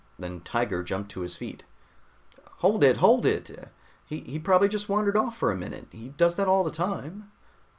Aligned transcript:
Then 0.17 0.39
Tiger 0.41 0.81
jumped 0.81 1.11
to 1.11 1.19
his 1.21 1.35
feet. 1.35 1.63
"Hold 2.63 2.83
it, 2.83 2.97
hold 2.97 3.23
it! 3.23 3.69
He 4.03 4.39
probably 4.39 4.67
just 4.67 4.89
wandered 4.89 5.15
off 5.15 5.37
for 5.37 5.51
a 5.51 5.55
minute. 5.55 5.89
He 5.91 6.09
does 6.09 6.37
that 6.37 6.47
all 6.47 6.63
the 6.63 6.71
time." 6.71 7.31